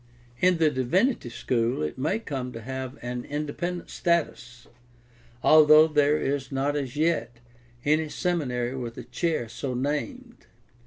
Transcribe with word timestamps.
In 0.39 0.57
the 0.57 0.71
divinity 0.71 1.29
school 1.29 1.83
it 1.83 1.95
may 1.95 2.17
come 2.17 2.51
to 2.53 2.61
have 2.61 2.97
an 3.03 3.23
independent 3.23 3.91
status, 3.91 4.65
although 5.43 5.87
there 5.87 6.17
is 6.17 6.51
not 6.51 6.75
as 6.75 6.95
yet 6.95 7.37
any 7.85 8.09
seminary 8.09 8.75
with 8.75 8.97
a 8.97 9.03
chair 9.03 9.47
so 9.47 9.75
named. 9.75 10.47